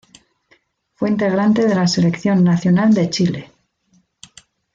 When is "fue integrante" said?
0.95-1.67